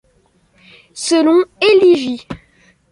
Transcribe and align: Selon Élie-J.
Selon 0.95 1.45
Élie-J. 1.61 2.27